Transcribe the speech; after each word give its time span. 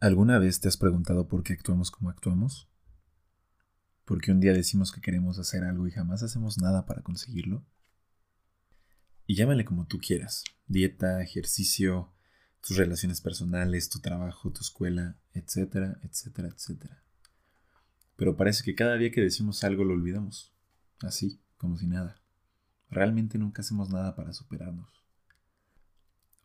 ¿Alguna 0.00 0.38
vez 0.38 0.60
te 0.60 0.68
has 0.68 0.78
preguntado 0.78 1.28
por 1.28 1.42
qué 1.42 1.52
actuamos 1.52 1.90
como 1.90 2.08
actuamos? 2.08 2.70
¿Por 4.06 4.22
qué 4.22 4.32
un 4.32 4.40
día 4.40 4.54
decimos 4.54 4.92
que 4.92 5.02
queremos 5.02 5.38
hacer 5.38 5.62
algo 5.62 5.86
y 5.86 5.90
jamás 5.90 6.22
hacemos 6.22 6.56
nada 6.56 6.86
para 6.86 7.02
conseguirlo? 7.02 7.66
Y 9.26 9.34
llámale 9.34 9.66
como 9.66 9.86
tú 9.86 9.98
quieras. 9.98 10.42
Dieta, 10.66 11.20
ejercicio, 11.20 12.14
tus 12.62 12.78
relaciones 12.78 13.20
personales, 13.20 13.90
tu 13.90 14.00
trabajo, 14.00 14.50
tu 14.50 14.62
escuela, 14.62 15.18
etcétera, 15.34 16.00
etcétera, 16.02 16.48
etcétera. 16.48 17.04
Pero 18.16 18.38
parece 18.38 18.64
que 18.64 18.74
cada 18.74 18.96
día 18.96 19.10
que 19.10 19.20
decimos 19.20 19.64
algo 19.64 19.84
lo 19.84 19.92
olvidamos. 19.92 20.54
Así, 21.00 21.42
como 21.58 21.76
si 21.76 21.86
nada. 21.86 22.22
Realmente 22.88 23.36
nunca 23.36 23.60
hacemos 23.60 23.90
nada 23.90 24.16
para 24.16 24.32
superarnos. 24.32 24.99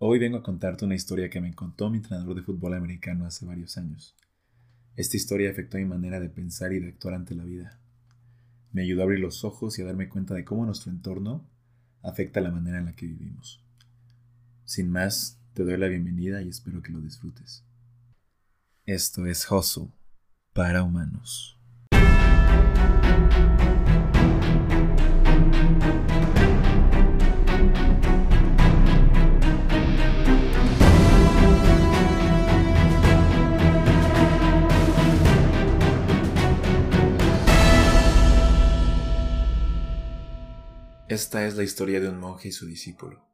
Hoy 0.08 0.20
vengo 0.20 0.38
a 0.38 0.44
contarte 0.44 0.86
una 0.86 0.94
historia 0.94 1.32
que 1.32 1.42
me 1.42 1.56
contó 1.56 1.90
mi 1.90 1.98
entrenador 1.98 2.36
de 2.36 2.44
fútbol 2.44 2.76
americano 2.76 3.26
hace 3.26 3.44
varios 3.44 3.76
años. 3.80 4.16
Esta 4.96 5.18
historia 5.18 5.50
afectó 5.50 5.80
mi 5.80 5.86
manera 5.86 6.20
de 6.20 6.30
pensar 6.30 6.74
y 6.74 6.80
de 6.80 6.90
actuar 6.90 7.16
ante 7.16 7.34
la 7.34 7.44
vida. 7.44 7.80
Me 8.72 8.84
ayudó 8.84 9.02
a 9.02 9.06
abrir 9.06 9.20
los 9.20 9.44
ojos 9.44 9.80
y 9.80 9.82
a 9.82 9.86
darme 9.86 10.08
cuenta 10.08 10.36
de 10.36 10.46
cómo 10.46 10.64
nuestro 10.64 10.92
entorno 10.92 11.44
afecta 12.04 12.40
la 12.40 12.52
manera 12.52 12.78
en 12.78 12.86
la 12.86 12.96
que 12.96 13.08
vivimos. 13.08 13.66
Sin 14.64 14.92
más, 14.92 15.40
te 15.56 15.64
doy 15.64 15.76
la 15.76 15.88
bienvenida 15.88 16.44
y 16.44 16.50
espero 16.50 16.84
que 16.84 16.92
lo 16.92 17.02
disfrutes. 17.02 17.66
Esto 18.86 19.26
es 19.26 19.50
Hustle 19.50 19.88
para 20.54 20.84
humanos. 20.84 21.55
Esta 41.16 41.46
es 41.46 41.56
la 41.56 41.64
historia 41.64 42.02
de 42.02 42.10
un 42.10 42.18
monje 42.18 42.50
y 42.50 42.52
su 42.52 42.66
discípulo. 42.66 43.26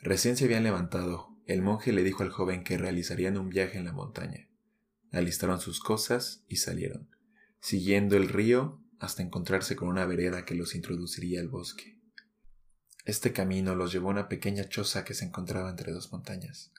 Recién 0.00 0.36
se 0.36 0.46
habían 0.46 0.64
levantado, 0.64 1.28
el 1.46 1.62
monje 1.62 1.92
le 1.92 2.02
dijo 2.02 2.24
al 2.24 2.30
joven 2.30 2.64
que 2.64 2.76
realizarían 2.76 3.38
un 3.38 3.48
viaje 3.48 3.78
en 3.78 3.84
la 3.84 3.92
montaña. 3.92 4.50
Alistaron 5.12 5.60
sus 5.60 5.78
cosas 5.78 6.44
y 6.48 6.56
salieron, 6.56 7.08
siguiendo 7.60 8.16
el 8.16 8.28
río 8.28 8.82
hasta 8.98 9.22
encontrarse 9.22 9.76
con 9.76 9.86
una 9.86 10.04
vereda 10.04 10.44
que 10.44 10.56
los 10.56 10.74
introduciría 10.74 11.40
al 11.40 11.48
bosque. 11.48 12.02
Este 13.04 13.32
camino 13.32 13.76
los 13.76 13.92
llevó 13.92 14.08
a 14.08 14.14
una 14.14 14.28
pequeña 14.28 14.68
choza 14.68 15.04
que 15.04 15.14
se 15.14 15.26
encontraba 15.26 15.70
entre 15.70 15.92
dos 15.92 16.10
montañas. 16.10 16.72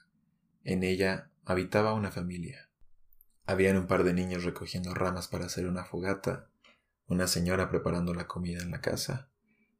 En 0.62 0.82
ella 0.82 1.30
habitaba 1.46 1.94
una 1.94 2.10
familia. 2.10 2.68
Habían 3.46 3.78
un 3.78 3.86
par 3.86 4.04
de 4.04 4.12
niños 4.12 4.44
recogiendo 4.44 4.92
ramas 4.92 5.26
para 5.26 5.46
hacer 5.46 5.66
una 5.66 5.86
fogata, 5.86 6.50
una 7.06 7.26
señora 7.26 7.70
preparando 7.70 8.12
la 8.12 8.26
comida 8.26 8.62
en 8.62 8.70
la 8.70 8.82
casa, 8.82 9.30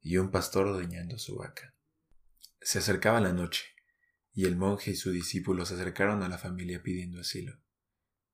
y 0.07 0.15
un 0.15 0.31
pastor 0.31 0.67
ordeñando 0.67 1.19
su 1.19 1.35
vaca. 1.35 1.75
Se 2.61 2.79
acercaba 2.79 3.19
la 3.19 3.33
noche, 3.33 3.65
y 4.31 4.45
el 4.45 4.55
monje 4.55 4.91
y 4.91 4.95
su 4.95 5.11
discípulo 5.11 5.65
se 5.65 5.73
acercaron 5.73 6.23
a 6.23 6.29
la 6.29 6.37
familia 6.37 6.81
pidiendo 6.81 7.19
asilo. 7.19 7.59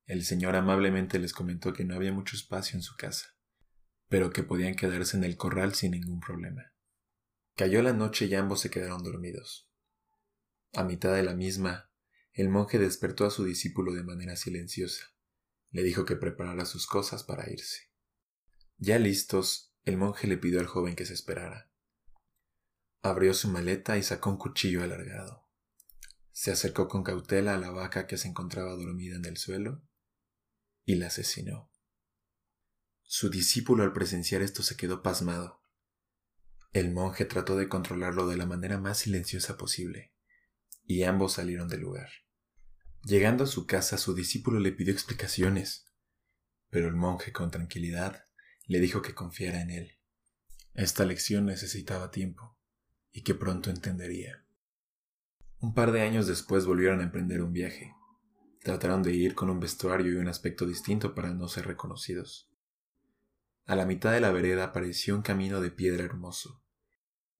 El 0.06 0.24
señor 0.24 0.54
amablemente 0.54 1.18
les 1.18 1.32
comentó 1.32 1.72
que 1.72 1.84
no 1.84 1.96
había 1.96 2.12
mucho 2.12 2.36
espacio 2.36 2.76
en 2.76 2.82
su 2.82 2.94
casa, 2.94 3.34
pero 4.08 4.30
que 4.30 4.44
podían 4.44 4.76
quedarse 4.76 5.16
en 5.16 5.24
el 5.24 5.36
corral 5.36 5.74
sin 5.74 5.90
ningún 5.90 6.20
problema. 6.20 6.72
Cayó 7.56 7.82
la 7.82 7.92
noche 7.92 8.26
y 8.26 8.34
ambos 8.36 8.60
se 8.60 8.70
quedaron 8.70 9.02
dormidos. 9.02 9.68
A 10.74 10.84
mitad 10.84 11.12
de 11.12 11.24
la 11.24 11.34
misma, 11.34 11.90
el 12.34 12.50
monje 12.50 12.78
despertó 12.78 13.26
a 13.26 13.30
su 13.30 13.44
discípulo 13.44 13.94
de 13.94 14.04
manera 14.04 14.36
silenciosa. 14.36 15.12
Le 15.72 15.82
dijo 15.82 16.04
que 16.04 16.14
preparara 16.14 16.66
sus 16.66 16.86
cosas 16.86 17.24
para 17.24 17.50
irse. 17.50 17.90
Ya 18.76 19.00
listos, 19.00 19.73
el 19.84 19.96
monje 19.96 20.26
le 20.26 20.38
pidió 20.38 20.60
al 20.60 20.66
joven 20.66 20.96
que 20.96 21.04
se 21.04 21.12
esperara. 21.12 21.70
Abrió 23.02 23.34
su 23.34 23.48
maleta 23.48 23.98
y 23.98 24.02
sacó 24.02 24.30
un 24.30 24.38
cuchillo 24.38 24.82
alargado. 24.82 25.46
Se 26.32 26.50
acercó 26.50 26.88
con 26.88 27.04
cautela 27.04 27.54
a 27.54 27.58
la 27.58 27.70
vaca 27.70 28.06
que 28.06 28.16
se 28.16 28.28
encontraba 28.28 28.74
dormida 28.74 29.16
en 29.16 29.24
el 29.26 29.36
suelo 29.36 29.82
y 30.84 30.96
la 30.96 31.08
asesinó. 31.08 31.70
Su 33.02 33.28
discípulo 33.28 33.84
al 33.84 33.92
presenciar 33.92 34.42
esto 34.42 34.62
se 34.62 34.76
quedó 34.76 35.02
pasmado. 35.02 35.62
El 36.72 36.92
monje 36.92 37.26
trató 37.26 37.56
de 37.56 37.68
controlarlo 37.68 38.26
de 38.26 38.36
la 38.36 38.46
manera 38.46 38.78
más 38.78 38.98
silenciosa 38.98 39.56
posible, 39.56 40.14
y 40.84 41.04
ambos 41.04 41.34
salieron 41.34 41.68
del 41.68 41.80
lugar. 41.80 42.08
Llegando 43.04 43.44
a 43.44 43.46
su 43.46 43.66
casa, 43.66 43.98
su 43.98 44.14
discípulo 44.14 44.58
le 44.58 44.72
pidió 44.72 44.92
explicaciones, 44.92 45.84
pero 46.70 46.88
el 46.88 46.94
monje 46.94 47.32
con 47.32 47.50
tranquilidad 47.50 48.24
le 48.66 48.80
dijo 48.80 49.02
que 49.02 49.14
confiara 49.14 49.60
en 49.60 49.70
él. 49.70 49.98
Esta 50.74 51.04
lección 51.04 51.46
necesitaba 51.46 52.10
tiempo 52.10 52.56
y 53.12 53.22
que 53.22 53.34
pronto 53.34 53.70
entendería. 53.70 54.44
Un 55.60 55.72
par 55.72 55.92
de 55.92 56.02
años 56.02 56.26
después 56.26 56.66
volvieron 56.66 57.00
a 57.00 57.04
emprender 57.04 57.42
un 57.42 57.52
viaje. 57.52 57.94
Trataron 58.60 59.02
de 59.02 59.12
ir 59.14 59.34
con 59.34 59.50
un 59.50 59.60
vestuario 59.60 60.12
y 60.12 60.16
un 60.16 60.28
aspecto 60.28 60.66
distinto 60.66 61.14
para 61.14 61.32
no 61.32 61.48
ser 61.48 61.66
reconocidos. 61.66 62.50
A 63.66 63.76
la 63.76 63.86
mitad 63.86 64.12
de 64.12 64.20
la 64.20 64.32
vereda 64.32 64.64
apareció 64.64 65.14
un 65.14 65.22
camino 65.22 65.60
de 65.60 65.70
piedra 65.70 66.04
hermoso. 66.04 66.62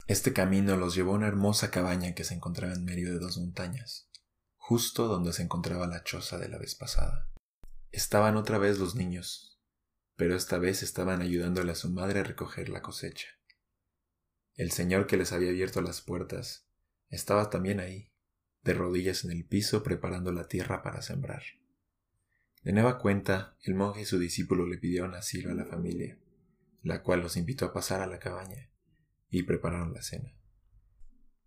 Este 0.07 0.33
camino 0.33 0.77
los 0.77 0.95
llevó 0.95 1.13
a 1.13 1.17
una 1.17 1.29
hermosa 1.29 1.71
cabaña 1.71 2.15
que 2.15 2.25
se 2.25 2.35
encontraba 2.35 2.75
en 2.75 2.85
medio 2.85 3.11
de 3.11 3.19
dos 3.19 3.39
montañas, 3.39 4.09
justo 4.57 5.09
donde 5.09 5.33
se 5.33 5.43
encontraba 5.43 5.87
la 5.87 6.03
choza 6.03 6.39
de 6.39 6.49
la 6.49 6.59
vez 6.59 6.75
pasada. 6.75 7.31
Estaban 7.91 8.37
otra 8.37 8.59
vez 8.59 8.79
los 8.79 8.95
niños, 8.95 9.54
pero 10.17 10.37
esta 10.37 10.59
vez 10.59 10.83
estaban 10.83 11.23
ayudándole 11.23 11.73
a 11.73 11.77
su 11.77 11.91
madre 11.91 12.21
a 12.21 12.25
recoger 12.25 12.69
la 12.69 12.83
cosecha. 12.83 13.29
El 14.55 14.71
señor 14.71 15.07
que 15.07 15.17
les 15.17 15.33
había 15.33 15.51
abierto 15.51 15.83
las 15.83 16.01
puertas 16.01 16.69
estaba 17.09 17.51
también 17.51 17.81
ahí, 17.81 18.13
de 18.63 18.75
rodillas 18.75 19.25
en 19.25 19.33
el 19.33 19.45
piso 19.45 19.83
preparando 19.83 20.33
la 20.33 20.47
tierra 20.47 20.83
para 20.83 21.03
sembrar. 21.03 21.43
De 22.63 22.73
nueva 22.73 22.99
cuenta, 22.99 23.59
el 23.63 23.75
monje 23.75 24.03
y 24.03 24.05
su 24.07 24.19
discípulo 24.19 24.67
le 24.67 24.79
pidieron 24.79 25.15
asilo 25.15 25.51
a 25.51 25.55
la 25.55 25.67
familia, 25.67 26.19
la 26.83 27.03
cual 27.03 27.21
los 27.21 27.37
invitó 27.37 27.67
a 27.67 27.73
pasar 27.73 28.01
a 28.01 28.07
la 28.07 28.19
cabaña, 28.19 28.71
y 29.29 29.43
prepararon 29.43 29.93
la 29.93 30.03
cena. 30.03 30.35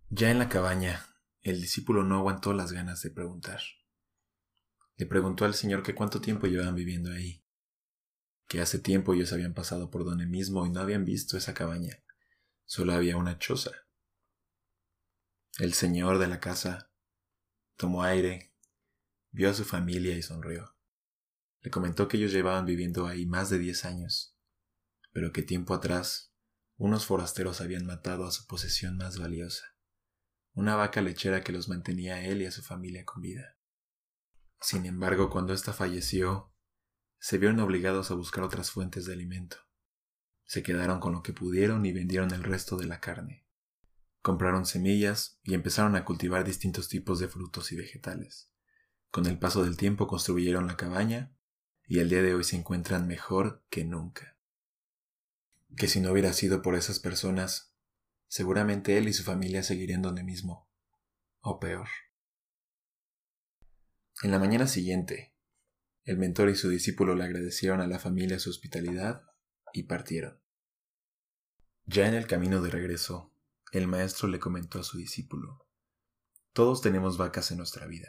Ya 0.09 0.29
en 0.29 0.39
la 0.39 0.49
cabaña, 0.49 1.05
el 1.41 1.61
discípulo 1.61 2.03
no 2.03 2.17
aguantó 2.17 2.53
las 2.53 2.72
ganas 2.72 3.01
de 3.01 3.09
preguntar. 3.09 3.61
Le 4.97 5.05
preguntó 5.05 5.45
al 5.45 5.53
señor 5.53 5.81
que 5.81 5.95
cuánto 5.95 6.22
tiempo 6.22 6.47
llevaban 6.47 6.75
viviendo 6.75 7.11
ahí, 7.11 7.44
que 8.47 8.62
hace 8.62 8.80
tiempo 8.80 9.13
ellos 9.13 9.34
habían 9.34 9.53
pasado 9.53 9.90
por 9.90 10.06
donde 10.06 10.25
mismo 10.25 10.66
y 10.66 10.69
no 10.69 10.80
habían 10.80 11.06
visto 11.06 11.38
esa 11.38 11.53
cabaña. 11.53 12.03
Solo 12.66 12.94
había 12.94 13.18
una 13.18 13.38
choza. 13.38 13.72
El 15.59 15.74
señor 15.74 16.18
de 16.19 16.28
la 16.28 16.40
casa 16.40 16.91
tomó 17.75 18.03
aire, 18.03 18.53
vio 19.31 19.50
a 19.50 19.53
su 19.53 19.66
familia 19.66 20.16
y 20.16 20.22
sonrió. 20.22 20.75
Le 21.62 21.72
comentó 21.72 22.08
que 22.08 22.18
ellos 22.18 22.31
llevaban 22.31 22.66
viviendo 22.66 23.08
ahí 23.08 23.25
más 23.25 23.50
de 23.50 23.59
diez 23.59 23.84
años, 23.84 24.38
pero 25.12 25.34
que 25.34 25.41
tiempo 25.41 25.74
atrás 25.74 26.34
unos 26.78 27.06
forasteros 27.06 27.59
habían 27.59 27.85
matado 27.85 28.25
a 28.25 28.31
su 28.31 28.46
posesión 28.46 28.97
más 28.97 29.18
valiosa, 29.18 29.75
una 30.53 30.75
vaca 30.75 31.02
lechera 31.02 31.44
que 31.44 31.52
los 31.52 31.69
mantenía 31.69 32.16
a 32.16 32.24
él 32.24 32.41
y 32.44 32.46
a 32.46 32.52
su 32.52 32.62
familia 32.62 33.03
con 33.03 33.22
vida. 33.22 33.58
Sin 34.62 34.85
embargo, 34.85 35.29
cuando 35.29 35.53
ésta 35.53 35.74
falleció, 35.74 36.53
se 37.19 37.38
vieron 37.38 37.59
obligados 37.59 38.11
a 38.11 38.16
buscar 38.16 38.44
otras 38.44 38.72
fuentes 38.72 39.05
de 39.05 39.13
alimento. 39.13 39.57
Se 40.45 40.63
quedaron 40.63 41.00
con 41.00 41.13
lo 41.13 41.23
que 41.23 41.33
pudieron 41.33 41.85
y 41.85 41.91
vendieron 41.91 42.31
el 42.31 42.44
resto 42.44 42.78
de 42.78 42.88
la 42.88 43.00
carne. 43.00 43.45
Compraron 44.22 44.66
semillas 44.66 45.39
y 45.44 45.53
empezaron 45.53 45.95
a 45.95 46.05
cultivar 46.05 46.44
distintos 46.44 46.89
tipos 46.89 47.19
de 47.19 47.28
frutos 47.28 47.72
y 47.72 47.75
vegetales. 47.75 48.51
Con 49.09 49.25
el 49.25 49.39
paso 49.39 49.63
del 49.63 49.78
tiempo 49.78 50.07
construyeron 50.07 50.67
la 50.67 50.78
cabaña 50.78 51.35
y 51.85 51.99
al 51.99 52.09
día 52.09 52.22
de 52.22 52.35
hoy 52.35 52.43
se 52.43 52.58
encuentran 52.58 53.08
mejor 53.08 53.63
que 53.70 53.85
nunca. 53.85 54.37
Que 55.75 55.87
si 55.87 55.99
no 55.99 56.11
hubiera 56.11 56.34
sido 56.34 56.61
por 56.61 56.75
esas 56.75 56.99
personas, 56.99 57.73
seguramente 58.28 58.97
él 58.97 59.08
y 59.08 59.13
su 59.13 59.23
familia 59.23 59.63
seguirían 59.63 60.02
donde 60.02 60.23
mismo, 60.23 60.70
o 61.40 61.59
peor. 61.59 61.87
En 64.23 64.31
la 64.31 64.40
mañana 64.40 64.67
siguiente, 64.67 65.36
el 66.08 66.18
mentor 66.18 66.50
y 66.50 66.56
su 66.56 66.70
discípulo 66.70 67.16
le 67.16 67.26
agradecieron 67.26 67.82
a 67.82 67.86
la 67.86 68.00
familia 68.00 68.40
su 68.40 68.50
hospitalidad 68.50 69.24
y 69.74 69.84
partieron. 69.84 70.40
Ya 71.86 72.08
en 72.08 72.14
el 72.14 72.28
camino 72.28 72.62
de 72.62 72.70
regreso, 72.70 73.34
el 73.74 73.88
maestro 73.88 74.30
le 74.30 74.40
comentó 74.40 74.80
a 74.80 74.84
su 74.84 74.98
discípulo, 74.98 75.68
Todos 76.54 76.82
tenemos 76.82 77.18
vacas 77.18 77.52
en 77.52 77.58
nuestra 77.58 77.88
vida. 77.88 78.08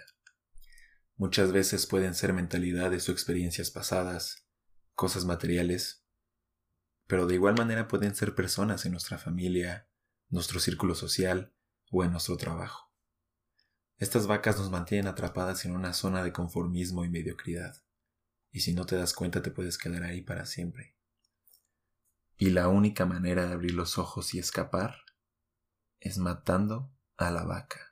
Muchas 1.16 1.50
veces 1.50 1.86
pueden 1.86 2.14
ser 2.14 2.32
mentalidades 2.32 3.08
o 3.08 3.12
experiencias 3.12 3.72
pasadas, 3.72 4.46
cosas 4.94 5.24
materiales, 5.24 6.06
pero 7.08 7.26
de 7.26 7.34
igual 7.34 7.56
manera 7.56 7.88
pueden 7.88 8.14
ser 8.14 8.36
personas 8.36 8.86
en 8.86 8.92
nuestra 8.92 9.18
familia, 9.18 9.88
nuestro 10.28 10.60
círculo 10.60 10.94
social 10.94 11.52
o 11.90 12.04
en 12.04 12.12
nuestro 12.12 12.36
trabajo. 12.36 12.92
Estas 13.96 14.28
vacas 14.28 14.56
nos 14.56 14.70
mantienen 14.70 15.08
atrapadas 15.08 15.64
en 15.64 15.72
una 15.74 15.92
zona 15.94 16.22
de 16.22 16.32
conformismo 16.32 17.04
y 17.04 17.10
mediocridad, 17.10 17.82
y 18.50 18.60
si 18.60 18.74
no 18.74 18.86
te 18.86 18.96
das 18.96 19.12
cuenta 19.12 19.42
te 19.42 19.50
puedes 19.50 19.78
quedar 19.78 20.02
ahí 20.02 20.22
para 20.22 20.46
siempre. 20.46 20.94
Y 22.36 22.50
la 22.50 22.68
única 22.68 23.04
manera 23.04 23.46
de 23.46 23.52
abrir 23.52 23.74
los 23.74 23.98
ojos 23.98 24.34
y 24.34 24.38
escapar 24.38 24.96
es 26.00 26.18
matando 26.18 26.90
a 27.16 27.30
la 27.30 27.44
vaca. 27.44 27.87